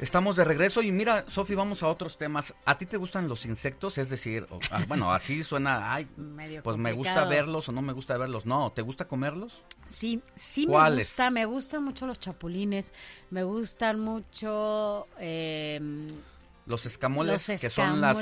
[0.00, 2.54] Estamos de regreso y mira, Sofi, vamos a otros temas.
[2.64, 3.98] ¿A ti te gustan los insectos?
[3.98, 7.82] Es decir, o- ah, bueno, así suena, ay, Medio pues me gusta verlos o no
[7.82, 8.46] me gusta verlos.
[8.46, 9.62] No, ¿te gusta comerlos?
[9.84, 12.94] Sí, sí me gusta, me gustan mucho los chapulines,
[13.30, 15.78] me gustan mucho eh,
[16.64, 18.16] Los escamoles, Los que son las,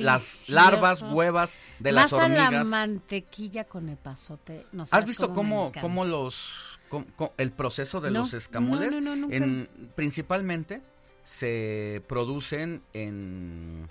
[0.00, 2.66] las larvas, huevas de las más a la hormigas.
[2.66, 4.66] mantequilla con epazote.
[4.72, 5.80] No ¿Has visto cómo, encanta.
[5.80, 8.90] cómo los cómo- cómo- el proceso de No, los escamoles?
[8.90, 9.36] no, no, no, nunca.
[9.36, 10.82] En- principalmente
[11.24, 13.88] se producen en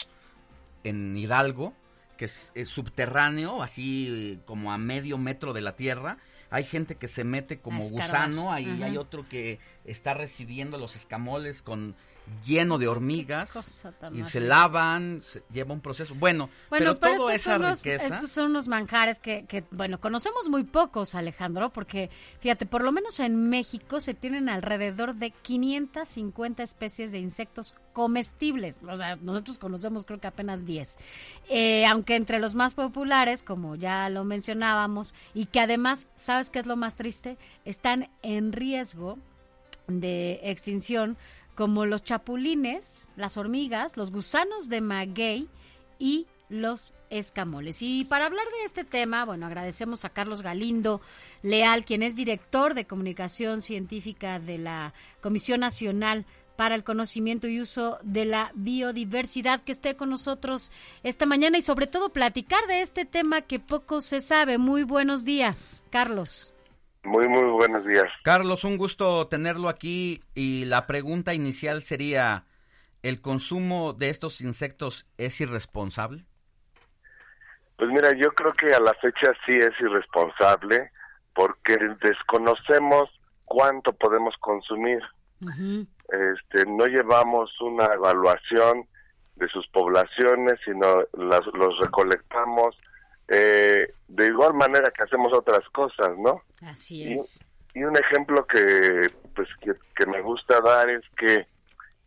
[0.84, 1.73] en Hidalgo,
[2.17, 6.17] que es, es subterráneo, así como a medio metro de la tierra.
[6.50, 11.64] Hay gente que se mete como gusano, ahí hay otro que está recibiendo los escamoles
[11.64, 11.95] con
[12.45, 13.53] lleno de hormigas
[14.14, 16.14] y se lavan, se lleva un proceso.
[16.16, 19.45] Bueno, Bueno, pero, pero, toda estos, esa son los, riqueza estos son unos manjares que,
[19.45, 24.47] que, bueno, conocemos muy pocos, Alejandro, porque, fíjate, por lo menos en México se tienen
[24.47, 28.82] alrededor de 550 especies de insectos comestibles.
[28.88, 30.98] O sea, nosotros conocemos creo que apenas 10.
[31.50, 36.60] Eh, aunque entre los más populares, como ya lo mencionábamos, y que además, ¿sabes qué
[36.60, 37.38] es lo más triste?
[37.64, 39.18] Están en riesgo
[39.88, 41.18] de extinción
[41.56, 45.48] como los chapulines, las hormigas, los gusanos de maguey
[46.00, 47.82] y los escamoles.
[47.82, 51.02] Y para hablar de este tema, bueno, agradecemos a Carlos Galindo
[51.42, 57.62] Leal, quien es director de comunicación científica de la Comisión Nacional para el Conocimiento y
[57.62, 60.72] Uso de la Biodiversidad, que esté con nosotros
[61.03, 64.58] esta mañana y sobre todo platicar de este tema que poco se sabe.
[64.58, 66.53] Muy buenos días, Carlos.
[67.03, 68.06] Muy, muy buenos días.
[68.24, 72.46] Carlos, un gusto tenerlo aquí y la pregunta inicial sería,
[73.02, 76.25] ¿el consumo de estos insectos es irresponsable?
[77.75, 80.91] Pues mira, yo creo que a la fecha sí es irresponsable
[81.34, 83.09] porque desconocemos
[83.46, 85.02] cuánto podemos consumir.
[86.13, 88.88] Este, no llevamos una evaluación
[89.35, 92.78] de sus poblaciones, sino las, los recolectamos
[93.29, 96.41] eh, de igual manera que hacemos otras cosas, ¿no?
[96.62, 97.40] Así es.
[97.73, 101.47] Y un ejemplo que pues que, que me gusta dar es que,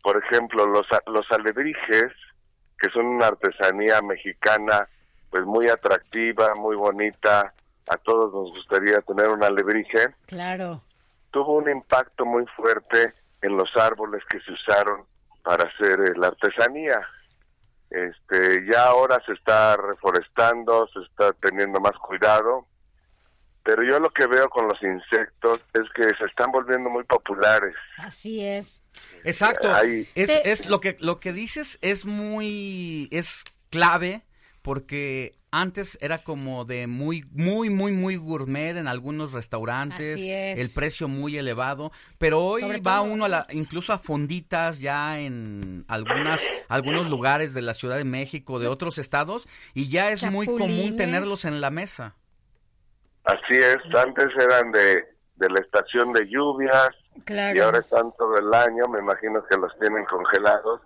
[0.01, 2.13] por ejemplo, los a- los alebrijes,
[2.79, 4.87] que son una artesanía mexicana,
[5.29, 7.53] pues muy atractiva, muy bonita,
[7.89, 10.81] a todos nos gustaría tener un alebrije, Claro.
[11.31, 13.11] tuvo un impacto muy fuerte
[13.41, 15.05] en los árboles que se usaron
[15.43, 16.99] para hacer eh, la artesanía.
[17.89, 22.67] Este, ya ahora se está reforestando, se está teniendo más cuidado,
[23.63, 27.75] pero yo lo que veo con los insectos es que se están volviendo muy populares.
[27.97, 28.83] Así es.
[29.23, 29.73] Exacto.
[29.73, 34.21] Ahí- Es, es lo que lo que dices es muy es clave
[34.67, 40.59] porque antes era como de muy muy muy muy gourmet en algunos restaurantes, Así es.
[40.59, 44.79] el precio muy elevado, pero hoy Sobre va todo- uno a la, incluso a fonditas
[44.81, 50.11] ya en algunas algunos lugares de la Ciudad de México, de otros estados y ya
[50.11, 52.15] es muy común tenerlos en la mesa.
[53.23, 55.01] Así es, antes eran de,
[55.37, 56.89] de la estación de lluvias
[57.23, 57.57] Claro.
[57.57, 60.81] y ahora están todo el año, me imagino que los tienen congelados.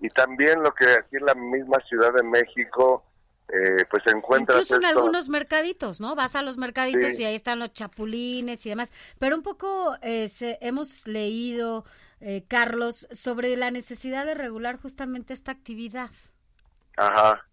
[0.00, 3.04] Y también lo que aquí en la misma Ciudad de México,
[3.48, 6.14] eh, pues encuentras Incluso en esto- algunos mercaditos, ¿no?
[6.14, 7.22] Vas a los mercaditos Sí.
[7.22, 8.92] y ahí están los chapulines y demás.
[9.18, 11.84] Pero un poco eh, se- hemos leído,
[12.20, 16.10] eh, Carlos, sobre la necesidad de regular justamente esta actividad.
[16.96, 17.46] Ajá,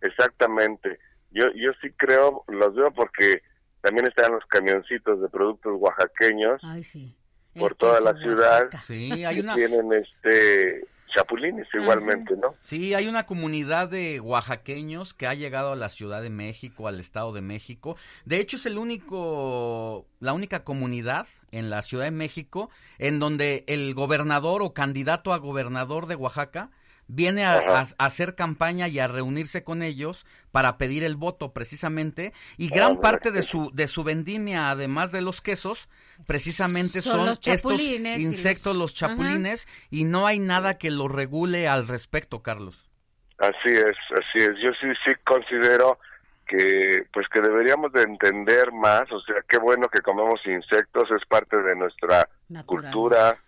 [0.00, 0.98] exactamente.
[1.30, 3.42] Yo, yo sí creo, los veo porque
[3.80, 7.14] también están los camioncitos de productos oaxaqueños Ay, sí.
[7.54, 8.68] El por toda la ciudad.
[8.82, 12.54] Sí, hay una tienen este chapulines igualmente, ¿no?
[12.60, 17.00] Sí, hay una comunidad de oaxaqueños que ha llegado a la Ciudad de México, al
[17.00, 17.96] Estado de México.
[18.24, 23.64] De hecho, es el único, la única comunidad en la Ciudad de México en donde
[23.66, 26.70] el gobernador o candidato a gobernador de Oaxaca
[27.08, 27.78] viene a, Ajá.
[27.80, 32.68] a- a hacer campaña y a reunirse con ellos para pedir el voto precisamente y
[32.68, 35.88] gran mira parte de su de su vendimia además de los quesos
[36.26, 39.14] precisamente Son son, los estos los- insectos los Ajá.
[39.14, 42.84] chapulines y no hay nada que lo regule al respecto Carlos
[43.38, 44.50] Así es, así es.
[44.60, 46.00] Yo sí, sí considero
[46.44, 51.24] que pues que deberíamos de entender más, o sea, qué bueno que comemos insectos, es
[51.28, 52.28] parte de nuestra
[52.66, 53.38] cultura,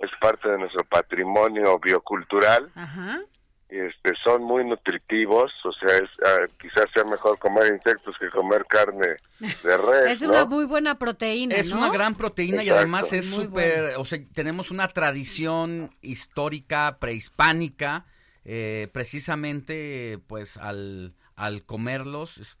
[0.00, 2.70] es parte de nuestro patrimonio biocultural.
[2.74, 3.20] Ajá.
[3.68, 8.66] Este, son muy nutritivos, o sea, es, ah, quizás sea mejor comer insectos que comer
[8.66, 10.10] carne de res.
[10.10, 11.54] es una muy buena proteína.
[11.54, 18.06] Es una gran proteína y además es súper, o sea, tenemos una tradición histórica prehispánica,
[18.44, 22.58] eh, precisamente, pues al, al comerlos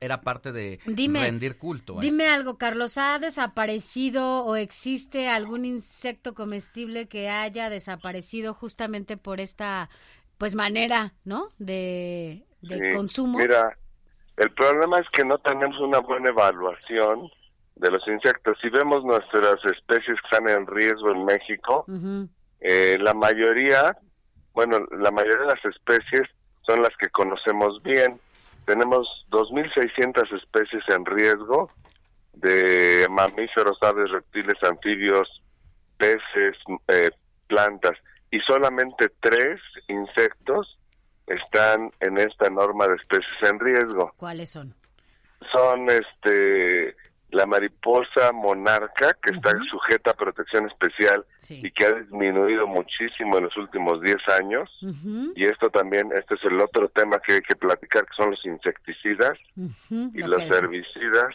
[0.00, 1.98] era parte de rendir culto.
[2.00, 9.40] Dime algo, Carlos, ¿ha desaparecido o existe algún insecto comestible que haya desaparecido justamente por
[9.40, 9.88] esta
[10.38, 11.48] pues manera, ¿no?
[11.58, 12.44] De,
[12.92, 13.38] consumo.
[13.38, 13.76] Mira,
[14.36, 17.30] el problema es que no tenemos una buena evaluación
[17.76, 18.58] de los insectos.
[18.60, 21.86] Si vemos nuestras especies que están en riesgo en México,
[22.60, 23.96] eh, la mayoría,
[24.52, 26.28] bueno, la mayoría de las especies
[26.66, 28.20] son las que conocemos bien.
[28.64, 31.70] Tenemos 2.600 especies en riesgo
[32.32, 35.42] de mamíferos, aves, reptiles, anfibios,
[35.98, 36.56] peces,
[36.88, 37.10] eh,
[37.46, 37.92] plantas
[38.30, 40.78] y solamente tres insectos
[41.26, 44.12] están en esta norma de especies en riesgo.
[44.16, 44.74] ¿Cuáles son?
[45.52, 46.96] Son este
[47.32, 53.44] la mariposa monarca, que está sujeta a protección especial y que ha disminuido muchísimo en
[53.44, 54.70] los últimos 10 años.
[55.34, 58.44] Y esto también, este es el otro tema que hay que platicar, que son los
[58.44, 59.32] insecticidas
[59.88, 61.34] y los herbicidas.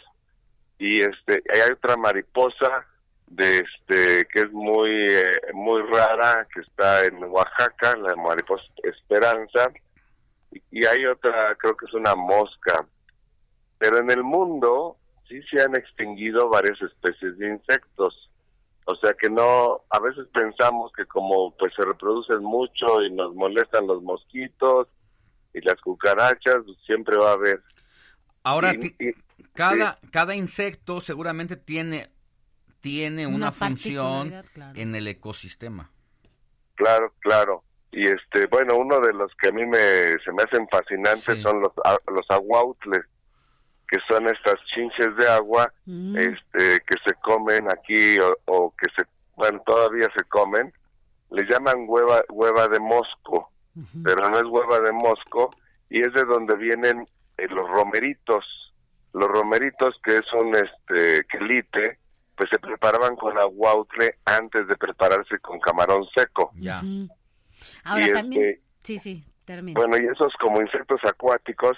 [0.78, 2.86] Y este hay otra mariposa
[3.26, 9.72] de este que es muy eh, muy rara que está en Oaxaca la mariposa esperanza.
[10.70, 12.86] Y hay otra creo que es una mosca.
[13.78, 14.96] Pero en el mundo
[15.28, 18.30] sí se han extinguido varias especies de insectos.
[18.84, 23.34] O sea que no a veces pensamos que como pues se reproducen mucho y nos
[23.34, 24.88] molestan los mosquitos
[25.52, 27.62] y las cucarachas pues, siempre va a haber.
[28.42, 28.72] Ahora
[29.52, 32.08] cada cada insecto seguramente tiene
[32.80, 34.32] tiene una, función
[34.74, 35.90] en el ecosistema.
[36.76, 37.64] Claro, claro.
[37.90, 41.60] Y este, bueno, uno de los que a mí me, se me hacen fascinantes son
[41.60, 41.72] los,
[42.06, 43.02] los aguautles,
[43.88, 46.16] que son estas chinches de agua mm.
[46.16, 50.72] este, que se comen aquí o, que se, bueno, todavía se comen.
[51.30, 53.50] Le llaman hueva, hueva de mosco,
[54.02, 55.50] pero no es hueva de mosco
[55.90, 57.06] y es de donde vienen
[57.36, 58.44] eh, los romeritos.
[59.12, 61.98] Los romeritos que es un este quelite
[62.38, 66.52] pues se preparaban con aguautle antes de prepararse con camarón seco.
[66.54, 66.80] Ya.
[67.82, 69.80] Ahora también, este, sí, sí, termino.
[69.80, 71.76] Bueno, y esos como insectos acuáticos,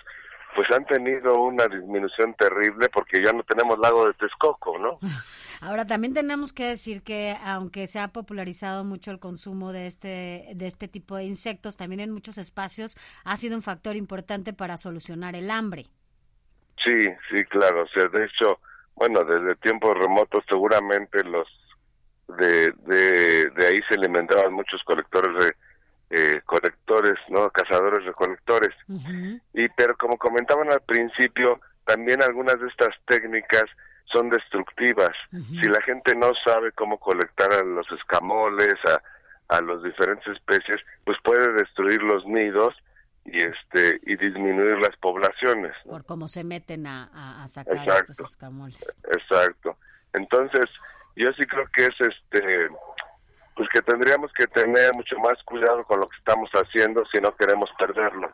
[0.55, 4.99] pues han tenido una disminución terrible porque ya no tenemos lago de Texcoco, ¿no?
[5.61, 10.52] Ahora también tenemos que decir que aunque se ha popularizado mucho el consumo de este
[10.55, 14.76] de este tipo de insectos, también en muchos espacios ha sido un factor importante para
[14.76, 15.85] solucionar el hambre.
[16.82, 16.99] Sí,
[17.31, 18.58] sí, claro, o sea, de hecho
[19.00, 21.49] bueno, desde tiempos remotos seguramente los
[22.38, 25.55] de, de, ahí se alimentaban muchos colectores de
[26.11, 27.51] eh, colectores, ¿no?
[27.51, 28.71] Cazadores recolectores.
[29.55, 33.65] Y pero como comentaban al principio, también algunas de estas técnicas
[34.12, 35.12] son destructivas.
[35.31, 40.79] Si la gente no sabe cómo colectar a los escamoles, a, a las diferentes especies,
[41.05, 42.75] pues puede destruir los nidos
[43.25, 48.97] y este y disminuir las poblaciones por cómo se meten a, a, sacar estos escamoles
[49.12, 49.76] exacto
[50.14, 50.64] entonces
[51.17, 52.69] yo sí creo que es este
[53.61, 57.37] pues que tendríamos que tener mucho más cuidado con lo que estamos haciendo si no
[57.37, 58.33] queremos perderlo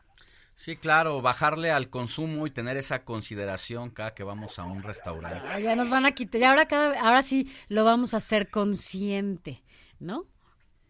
[0.54, 5.62] Sí, claro, bajarle al consumo y tener esa consideración cada que vamos a un restaurante.
[5.62, 9.64] Ya nos van a quitar, ya ahora cada, ahora sí lo vamos a hacer consciente,
[9.98, 10.26] ¿no?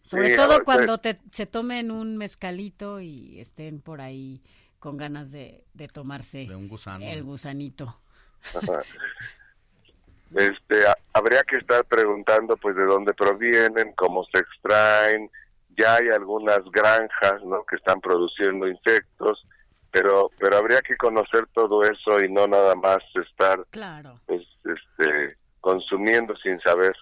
[0.02, 4.42] Sobre todo cuando te, se tomen un mezcalito y estén por ahí
[4.78, 5.64] con ganas de,
[5.94, 7.98] tomarse el gusanito.
[10.34, 15.30] este, habría que estar preguntando pues de dónde provienen, cómo se extraen.
[15.78, 17.64] Ya hay algunas granjas, ¿no?
[17.64, 19.46] Que están produciendo insectos,
[19.90, 24.20] pero pero habría que conocer todo eso y no nada más estar claro.
[24.26, 26.94] pues, este consumiendo sin saber.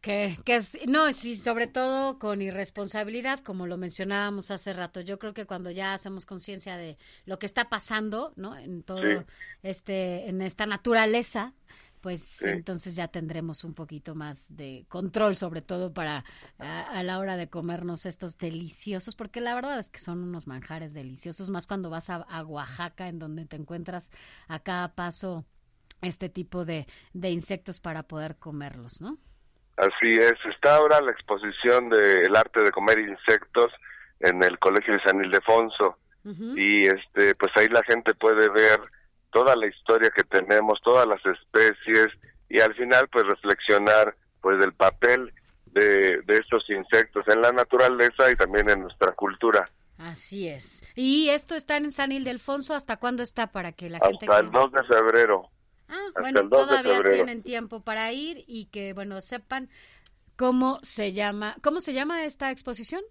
[0.00, 5.00] Que, que es, no, sí, sobre todo con irresponsabilidad, como lo mencionábamos hace rato.
[5.00, 8.56] Yo creo que cuando ya hacemos conciencia de lo que está pasando, ¿no?
[8.56, 9.02] En todo
[9.62, 11.52] este, en esta naturaleza,
[12.00, 16.24] pues entonces ya tendremos un poquito más de control, sobre todo para
[16.58, 20.94] a, la hora de comernos estos deliciosos, porque la verdad es que son unos manjares
[20.94, 24.10] deliciosos, más cuando vas a, a Oaxaca, en donde te encuentras
[24.48, 25.44] a cada paso
[26.02, 29.18] este tipo de, de insectos para poder comerlos, ¿no?
[29.76, 33.72] Así es, está ahora la exposición del arte de comer insectos
[34.20, 35.98] en el Colegio de San Ildefonso.
[36.56, 38.80] Y este pues ahí la gente puede ver
[39.30, 42.08] toda la historia que tenemos, todas las especies
[42.48, 45.32] y al final pues reflexionar pues del papel
[45.66, 49.68] de, de estos insectos en la naturaleza y también en nuestra cultura.
[49.98, 50.82] Así es.
[50.94, 52.74] ¿Y esto está en San Ildefonso?
[52.74, 54.26] ¿Hasta cuándo está para que la gente...
[54.26, 55.50] Hasta el 2 de febrero.
[55.88, 59.68] Ah, bueno, todavía tienen tiempo para ir y que, bueno, sepan
[60.36, 63.02] cómo se llama, ¿cómo se llama esta exposición?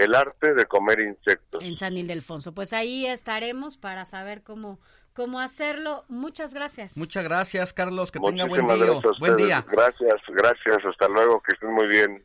[0.00, 1.62] El arte de comer insectos.
[1.62, 2.54] En San Ildefonso.
[2.54, 4.80] Pues ahí estaremos para saber cómo
[5.12, 6.04] cómo hacerlo.
[6.08, 6.96] Muchas gracias.
[6.96, 8.10] Muchas gracias, Carlos.
[8.10, 9.00] Que tenga buen día.
[9.18, 9.66] Buen día.
[9.70, 10.78] Gracias, gracias.
[10.88, 11.42] Hasta luego.
[11.42, 12.24] Que estén muy bien.